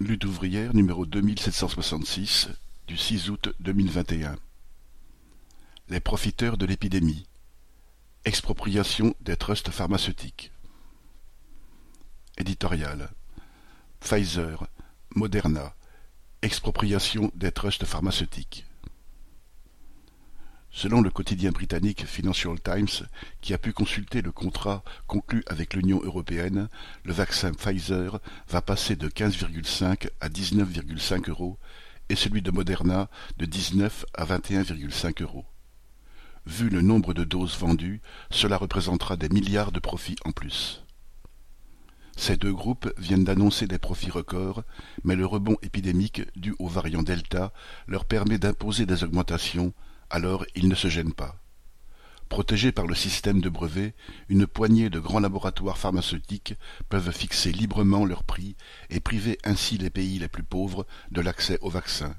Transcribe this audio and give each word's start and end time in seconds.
Lutte 0.00 0.26
ouvrière 0.26 0.76
numéro 0.76 1.06
deux 1.06 1.20
mille 1.20 1.40
sept 1.40 1.54
cent 1.54 1.66
soixante-six 1.66 2.50
du 2.86 2.96
six 2.96 3.30
août 3.30 3.52
deux 3.58 3.72
mille 3.72 3.90
vingt 3.90 4.12
et 4.12 4.24
un. 4.24 4.36
Les 5.88 5.98
profiteurs 5.98 6.56
de 6.56 6.66
l'épidémie. 6.66 7.26
Expropriation 8.24 9.16
des 9.20 9.36
trusts 9.36 9.70
pharmaceutiques. 9.72 10.52
Éditorial. 12.36 13.10
Pfizer, 13.98 14.68
Moderna. 15.16 15.74
Expropriation 16.42 17.32
des 17.34 17.50
trusts 17.50 17.84
pharmaceutiques. 17.84 18.66
Selon 20.70 21.00
le 21.00 21.10
quotidien 21.10 21.50
britannique 21.50 22.06
Financial 22.06 22.60
Times, 22.60 23.06
qui 23.40 23.54
a 23.54 23.58
pu 23.58 23.72
consulter 23.72 24.22
le 24.22 24.32
contrat 24.32 24.84
conclu 25.06 25.42
avec 25.46 25.74
l'Union 25.74 26.00
européenne, 26.04 26.68
le 27.04 27.12
vaccin 27.12 27.52
Pfizer 27.52 28.20
va 28.48 28.62
passer 28.62 28.94
de 28.94 29.08
15,5 29.08 30.08
à 30.20 30.28
19,5 30.28 31.30
euros 31.30 31.58
et 32.10 32.16
celui 32.16 32.42
de 32.42 32.50
Moderna 32.50 33.08
de 33.38 33.46
19 33.46 34.04
à 34.14 34.24
21,5 34.24 35.22
euros. 35.22 35.46
Vu 36.46 36.70
le 36.70 36.80
nombre 36.80 37.12
de 37.12 37.24
doses 37.24 37.58
vendues, 37.58 38.00
cela 38.30 38.56
représentera 38.56 39.16
des 39.16 39.28
milliards 39.28 39.72
de 39.72 39.80
profits 39.80 40.16
en 40.24 40.32
plus. 40.32 40.82
Ces 42.16 42.36
deux 42.36 42.52
groupes 42.52 42.92
viennent 42.98 43.24
d'annoncer 43.24 43.66
des 43.66 43.78
profits 43.78 44.10
records, 44.10 44.64
mais 45.04 45.14
le 45.14 45.24
rebond 45.24 45.56
épidémique 45.62 46.22
dû 46.36 46.54
au 46.58 46.66
variant 46.66 47.02
Delta 47.02 47.52
leur 47.86 48.04
permet 48.04 48.38
d'imposer 48.38 48.86
des 48.86 49.04
augmentations 49.04 49.72
alors 50.10 50.44
ils 50.54 50.68
ne 50.68 50.74
se 50.74 50.88
gênent 50.88 51.14
pas. 51.14 51.36
Protégés 52.28 52.72
par 52.72 52.86
le 52.86 52.94
système 52.94 53.40
de 53.40 53.48
brevets, 53.48 53.94
une 54.28 54.46
poignée 54.46 54.90
de 54.90 55.00
grands 55.00 55.20
laboratoires 55.20 55.78
pharmaceutiques 55.78 56.54
peuvent 56.88 57.10
fixer 57.10 57.52
librement 57.52 58.04
leurs 58.04 58.24
prix 58.24 58.54
et 58.90 59.00
priver 59.00 59.38
ainsi 59.44 59.78
les 59.78 59.90
pays 59.90 60.18
les 60.18 60.28
plus 60.28 60.42
pauvres 60.42 60.86
de 61.10 61.22
l'accès 61.22 61.58
aux 61.62 61.70
vaccins. 61.70 62.14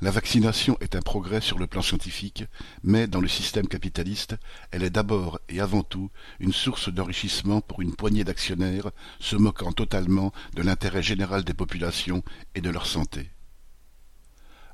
La 0.00 0.10
vaccination 0.10 0.76
est 0.80 0.96
un 0.96 1.02
progrès 1.02 1.40
sur 1.40 1.58
le 1.58 1.66
plan 1.66 1.82
scientifique, 1.82 2.44
mais 2.82 3.06
dans 3.06 3.20
le 3.20 3.28
système 3.28 3.68
capitaliste, 3.68 4.36
elle 4.70 4.82
est 4.82 4.90
d'abord 4.90 5.40
et 5.48 5.60
avant 5.60 5.82
tout 5.82 6.10
une 6.40 6.52
source 6.52 6.92
d'enrichissement 6.92 7.60
pour 7.60 7.80
une 7.80 7.94
poignée 7.94 8.24
d'actionnaires 8.24 8.90
se 9.20 9.36
moquant 9.36 9.72
totalement 9.72 10.32
de 10.54 10.62
l'intérêt 10.62 11.02
général 11.02 11.44
des 11.44 11.54
populations 11.54 12.22
et 12.54 12.60
de 12.60 12.70
leur 12.70 12.86
santé. 12.86 13.30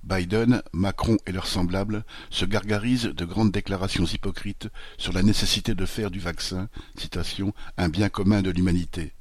Biden, 0.02 0.62
Macron 0.72 1.18
et 1.26 1.32
leurs 1.32 1.46
semblables 1.46 2.04
se 2.30 2.44
gargarisent 2.44 3.04
de 3.04 3.24
grandes 3.24 3.52
déclarations 3.52 4.06
hypocrites 4.06 4.68
sur 4.98 5.12
la 5.12 5.22
nécessité 5.22 5.74
de 5.74 5.86
faire 5.86 6.10
du 6.10 6.20
vaccin 6.20 6.68
citation, 6.96 7.54
un 7.76 7.88
bien 7.88 8.08
commun 8.08 8.42
de 8.42 8.50
l'humanité. 8.50 9.12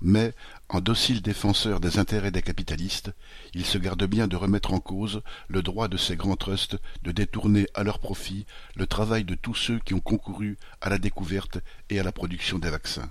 Mais, 0.00 0.32
en 0.68 0.80
dociles 0.80 1.22
défenseurs 1.22 1.80
des 1.80 1.98
intérêts 1.98 2.30
des 2.30 2.42
capitalistes, 2.42 3.12
ils 3.54 3.64
se 3.64 3.78
gardent 3.78 4.06
bien 4.06 4.28
de 4.28 4.36
remettre 4.36 4.72
en 4.72 4.80
cause 4.80 5.22
le 5.48 5.62
droit 5.62 5.88
de 5.88 5.96
ces 5.96 6.16
grands 6.16 6.36
trusts 6.36 6.76
de 7.02 7.10
détourner 7.10 7.66
à 7.74 7.82
leur 7.82 7.98
profit 7.98 8.46
le 8.76 8.86
travail 8.86 9.24
de 9.24 9.34
tous 9.34 9.54
ceux 9.54 9.78
qui 9.80 9.94
ont 9.94 10.00
concouru 10.00 10.56
à 10.80 10.88
la 10.88 10.98
découverte 10.98 11.58
et 11.90 11.98
à 11.98 12.04
la 12.04 12.12
production 12.12 12.58
des 12.58 12.70
vaccins. 12.70 13.10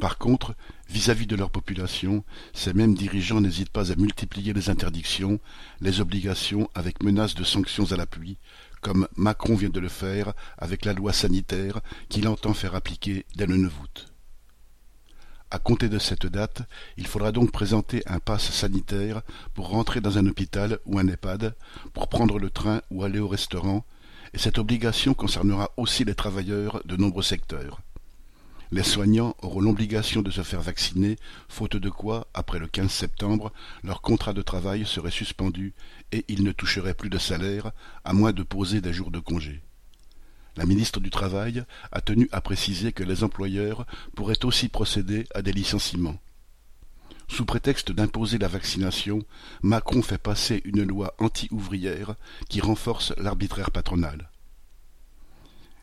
Par 0.00 0.16
contre, 0.16 0.54
vis-à-vis 0.88 1.26
de 1.26 1.34
leur 1.34 1.50
population, 1.50 2.24
ces 2.52 2.72
mêmes 2.72 2.94
dirigeants 2.94 3.40
n'hésitent 3.40 3.70
pas 3.70 3.90
à 3.90 3.96
multiplier 3.96 4.52
les 4.52 4.70
interdictions, 4.70 5.40
les 5.80 6.00
obligations 6.00 6.70
avec 6.74 7.02
menace 7.02 7.34
de 7.34 7.42
sanctions 7.42 7.90
à 7.90 7.96
l'appui, 7.96 8.38
comme 8.80 9.08
Macron 9.16 9.56
vient 9.56 9.70
de 9.70 9.80
le 9.80 9.88
faire 9.88 10.34
avec 10.56 10.84
la 10.84 10.92
loi 10.92 11.12
sanitaire 11.12 11.80
qu'il 12.08 12.28
entend 12.28 12.54
faire 12.54 12.76
appliquer 12.76 13.26
dès 13.34 13.46
le 13.46 13.56
9 13.56 13.72
août. 13.82 14.12
À 15.50 15.58
compter 15.58 15.88
de 15.88 15.98
cette 15.98 16.26
date, 16.26 16.62
il 16.96 17.06
faudra 17.06 17.32
donc 17.32 17.50
présenter 17.50 18.02
un 18.06 18.20
passe 18.20 18.50
sanitaire 18.52 19.22
pour 19.54 19.70
rentrer 19.70 20.00
dans 20.00 20.18
un 20.18 20.26
hôpital 20.26 20.78
ou 20.84 20.98
un 20.98 21.08
EHPAD, 21.08 21.56
pour 21.92 22.08
prendre 22.08 22.38
le 22.38 22.50
train 22.50 22.82
ou 22.90 23.02
aller 23.02 23.18
au 23.18 23.28
restaurant, 23.28 23.84
et 24.34 24.38
cette 24.38 24.58
obligation 24.58 25.14
concernera 25.14 25.70
aussi 25.76 26.04
les 26.04 26.14
travailleurs 26.14 26.82
de 26.84 26.96
nombreux 26.96 27.22
secteurs. 27.22 27.80
Les 28.70 28.82
soignants 28.82 29.34
auront 29.40 29.60
l'obligation 29.60 30.20
de 30.20 30.30
se 30.30 30.42
faire 30.42 30.60
vacciner, 30.60 31.16
faute 31.48 31.76
de 31.76 31.88
quoi, 31.88 32.28
après 32.34 32.58
le 32.58 32.66
15 32.66 32.90
septembre, 32.90 33.50
leur 33.82 34.02
contrat 34.02 34.34
de 34.34 34.42
travail 34.42 34.84
serait 34.84 35.10
suspendu 35.10 35.72
et 36.12 36.26
ils 36.28 36.44
ne 36.44 36.52
toucheraient 36.52 36.92
plus 36.92 37.08
de 37.08 37.18
salaire, 37.18 37.72
à 38.04 38.12
moins 38.12 38.32
de 38.32 38.42
poser 38.42 38.82
des 38.82 38.92
jours 38.92 39.10
de 39.10 39.20
congé. 39.20 39.62
La 40.56 40.66
ministre 40.66 41.00
du 41.00 41.08
Travail 41.08 41.62
a 41.92 42.00
tenu 42.00 42.28
à 42.32 42.40
préciser 42.40 42.92
que 42.92 43.04
les 43.04 43.22
employeurs 43.22 43.86
pourraient 44.16 44.44
aussi 44.44 44.68
procéder 44.68 45.24
à 45.32 45.40
des 45.40 45.52
licenciements. 45.52 46.18
Sous 47.28 47.44
prétexte 47.44 47.92
d'imposer 47.92 48.38
la 48.38 48.48
vaccination, 48.48 49.20
Macron 49.62 50.02
fait 50.02 50.18
passer 50.18 50.60
une 50.64 50.82
loi 50.82 51.14
anti-ouvrière 51.18 52.16
qui 52.48 52.60
renforce 52.60 53.14
l'arbitraire 53.18 53.70
patronal. 53.70 54.30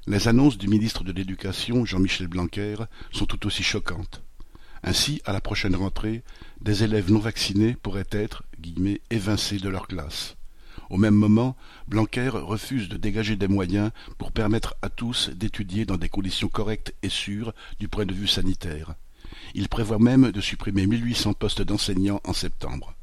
Les 0.07 0.27
annonces 0.27 0.59
du 0.59 0.67
ministre 0.67 1.03
de 1.03 1.11
l'Éducation, 1.11 1.83
Jean-Michel 1.83 2.27
Blanquer, 2.27 2.75
sont 3.11 3.25
tout 3.25 3.47
aussi 3.47 3.63
choquantes. 3.63 4.21
Ainsi, 4.83 5.19
à 5.25 5.33
la 5.33 5.41
prochaine 5.41 5.75
rentrée, 5.75 6.23
des 6.61 6.83
élèves 6.83 7.11
non 7.11 7.17
vaccinés 7.17 7.75
pourraient 7.81 8.05
être 8.11 8.43
guillemets, 8.59 9.01
évincés 9.09 9.57
de 9.57 9.67
leur 9.67 9.87
classe. 9.87 10.35
Au 10.91 10.97
même 10.97 11.15
moment, 11.15 11.57
Blanquer 11.87 12.29
refuse 12.29 12.87
de 12.87 12.97
dégager 12.97 13.35
des 13.35 13.47
moyens 13.47 13.89
pour 14.19 14.31
permettre 14.31 14.75
à 14.83 14.89
tous 14.89 15.31
d'étudier 15.31 15.85
dans 15.85 15.97
des 15.97 16.09
conditions 16.09 16.49
correctes 16.49 16.93
et 17.01 17.09
sûres 17.09 17.53
du 17.79 17.87
point 17.87 18.05
de 18.05 18.13
vue 18.13 18.27
sanitaire. 18.27 18.93
Il 19.55 19.69
prévoit 19.69 19.97
même 19.97 20.31
de 20.31 20.41
supprimer 20.41 20.85
1800 20.85 21.33
postes 21.33 21.63
d'enseignants 21.63 22.21
en 22.25 22.33
septembre. 22.33 22.93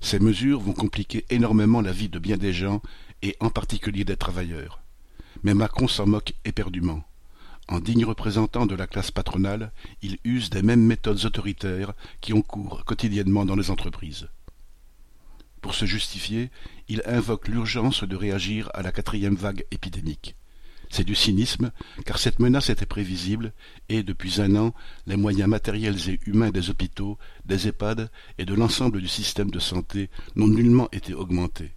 Ces 0.00 0.20
mesures 0.20 0.60
vont 0.60 0.74
compliquer 0.74 1.24
énormément 1.28 1.80
la 1.80 1.90
vie 1.90 2.08
de 2.08 2.20
bien 2.20 2.36
des 2.36 2.52
gens 2.52 2.82
et 3.22 3.34
en 3.40 3.50
particulier 3.50 4.04
des 4.04 4.16
travailleurs. 4.16 4.85
Mais 5.46 5.54
Macron 5.54 5.86
s'en 5.86 6.08
moque 6.08 6.34
éperdument. 6.44 7.04
En 7.68 7.78
digne 7.78 8.04
représentant 8.04 8.66
de 8.66 8.74
la 8.74 8.88
classe 8.88 9.12
patronale, 9.12 9.70
il 10.02 10.18
use 10.24 10.50
des 10.50 10.60
mêmes 10.60 10.82
méthodes 10.82 11.24
autoritaires 11.24 11.92
qui 12.20 12.32
ont 12.32 12.42
cours 12.42 12.84
quotidiennement 12.84 13.44
dans 13.44 13.54
les 13.54 13.70
entreprises. 13.70 14.28
Pour 15.60 15.76
se 15.76 15.84
justifier, 15.84 16.50
il 16.88 17.00
invoque 17.06 17.46
l'urgence 17.46 18.02
de 18.02 18.16
réagir 18.16 18.72
à 18.74 18.82
la 18.82 18.90
quatrième 18.90 19.36
vague 19.36 19.64
épidémique. 19.70 20.34
C'est 20.90 21.04
du 21.04 21.14
cynisme, 21.14 21.70
car 22.04 22.18
cette 22.18 22.40
menace 22.40 22.68
était 22.68 22.84
prévisible, 22.84 23.52
et, 23.88 24.02
depuis 24.02 24.40
un 24.40 24.56
an, 24.56 24.74
les 25.06 25.16
moyens 25.16 25.48
matériels 25.48 26.10
et 26.10 26.18
humains 26.26 26.50
des 26.50 26.70
hôpitaux, 26.70 27.18
des 27.44 27.68
EHPAD 27.68 28.10
et 28.38 28.46
de 28.46 28.54
l'ensemble 28.54 29.00
du 29.00 29.06
système 29.06 29.52
de 29.52 29.60
santé 29.60 30.10
n'ont 30.34 30.48
nullement 30.48 30.88
été 30.90 31.14
augmentés. 31.14 31.70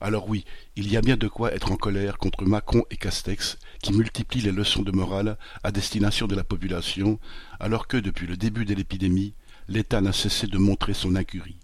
Alors 0.00 0.28
oui, 0.28 0.44
il 0.76 0.90
y 0.90 0.96
a 0.96 1.00
bien 1.00 1.16
de 1.16 1.26
quoi 1.26 1.52
être 1.52 1.72
en 1.72 1.76
colère 1.76 2.18
contre 2.18 2.44
Macron 2.44 2.84
et 2.90 2.96
Castex, 2.96 3.58
qui 3.82 3.92
multiplient 3.92 4.42
les 4.42 4.52
leçons 4.52 4.82
de 4.82 4.92
morale 4.92 5.36
à 5.64 5.72
destination 5.72 6.28
de 6.28 6.36
la 6.36 6.44
population, 6.44 7.18
alors 7.58 7.88
que, 7.88 7.96
depuis 7.96 8.28
le 8.28 8.36
début 8.36 8.64
de 8.64 8.74
l'épidémie, 8.74 9.34
l'État 9.66 10.00
n'a 10.00 10.12
cessé 10.12 10.46
de 10.46 10.56
montrer 10.56 10.94
son 10.94 11.16
incurie. 11.16 11.58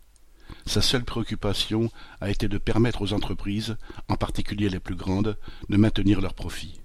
Sa 0.66 0.82
seule 0.82 1.04
préoccupation 1.04 1.90
a 2.20 2.28
été 2.28 2.48
de 2.48 2.58
permettre 2.58 3.02
aux 3.02 3.12
entreprises, 3.12 3.76
en 4.08 4.16
particulier 4.16 4.68
les 4.68 4.80
plus 4.80 4.96
grandes, 4.96 5.38
de 5.68 5.76
maintenir 5.76 6.20
leurs 6.20 6.34
profits. 6.34 6.80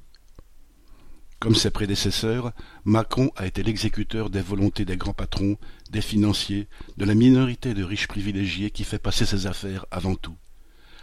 Comme 1.39 1.55
ses 1.55 1.71
prédécesseurs, 1.71 2.51
Macron 2.85 3.31
a 3.35 3.47
été 3.47 3.63
l'exécuteur 3.63 4.29
des 4.29 4.41
volontés 4.41 4.85
des 4.85 4.97
grands 4.97 5.13
patrons, 5.13 5.57
des 5.89 6.01
financiers, 6.01 6.67
de 6.97 7.05
la 7.05 7.15
minorité 7.15 7.73
de 7.73 7.83
riches 7.83 8.07
privilégiés 8.07 8.69
qui 8.69 8.83
fait 8.83 8.99
passer 8.99 9.25
ses 9.25 9.47
affaires 9.47 9.85
avant 9.89 10.15
tout 10.15 10.35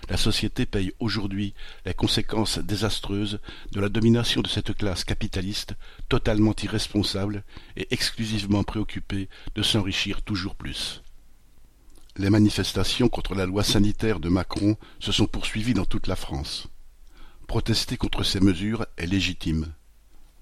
la 0.08 0.16
société 0.16 0.66
paye 0.66 0.92
aujourd'hui 1.00 1.54
les 1.84 1.94
conséquences 1.94 2.58
désastreuses 2.58 3.40
de 3.72 3.80
la 3.80 3.88
domination 3.88 4.40
de 4.40 4.48
cette 4.48 4.74
classe 4.74 5.04
capitaliste 5.04 5.74
totalement 6.08 6.54
irresponsable 6.62 7.42
et 7.76 7.88
exclusivement 7.90 8.62
préoccupée 8.62 9.28
de 9.54 9.62
s'enrichir 9.62 10.22
toujours 10.22 10.54
plus. 10.54 11.02
Les 12.16 12.30
manifestations 12.30 13.08
contre 13.08 13.34
la 13.34 13.46
loi 13.46 13.62
sanitaire 13.62 14.20
de 14.20 14.28
Macron 14.28 14.76
se 15.00 15.12
sont 15.12 15.26
poursuivies 15.26 15.74
dans 15.74 15.84
toute 15.84 16.06
la 16.06 16.16
France. 16.16 16.68
Protester 17.46 17.96
contre 17.96 18.22
ces 18.22 18.40
mesures 18.40 18.86
est 18.96 19.06
légitime. 19.06 19.72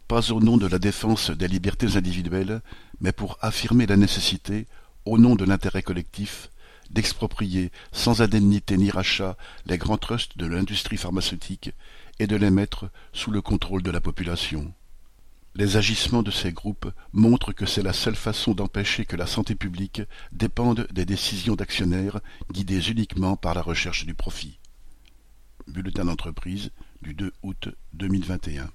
Pas 0.06 0.30
au 0.30 0.40
nom 0.40 0.56
de 0.56 0.66
la 0.66 0.78
défense 0.78 1.30
des 1.30 1.48
libertés 1.48 1.96
individuelles, 1.96 2.62
mais 3.00 3.12
pour 3.12 3.38
affirmer 3.40 3.86
la 3.86 3.96
nécessité, 3.96 4.66
au 5.04 5.18
nom 5.18 5.34
de 5.34 5.44
l'intérêt 5.44 5.82
collectif, 5.82 6.50
d'exproprier 6.90 7.70
sans 7.92 8.22
indemnité 8.22 8.76
ni 8.76 8.90
rachat 8.90 9.36
les 9.66 9.78
grands 9.78 9.98
trusts 9.98 10.38
de 10.38 10.46
l'industrie 10.46 10.96
pharmaceutique 10.96 11.70
et 12.18 12.26
de 12.26 12.36
les 12.36 12.50
mettre 12.50 12.90
sous 13.12 13.30
le 13.30 13.42
contrôle 13.42 13.82
de 13.82 13.90
la 13.90 14.00
population. 14.00 14.72
Les 15.56 15.76
agissements 15.76 16.24
de 16.24 16.32
ces 16.32 16.52
groupes 16.52 16.90
montrent 17.12 17.52
que 17.52 17.66
c'est 17.66 17.82
la 17.82 17.92
seule 17.92 18.16
façon 18.16 18.54
d'empêcher 18.54 19.04
que 19.04 19.14
la 19.14 19.26
santé 19.26 19.54
publique 19.54 20.02
dépende 20.32 20.88
des 20.92 21.04
décisions 21.04 21.54
d'actionnaires 21.54 22.20
guidées 22.52 22.90
uniquement 22.90 23.36
par 23.36 23.54
la 23.54 23.62
recherche 23.62 24.04
du 24.04 24.14
profit. 24.14 24.58
Bulletin 25.68 26.06
d'entreprise 26.06 26.70
du 27.02 27.14
2 27.14 27.32
août 27.42 27.68
2021. 27.92 28.68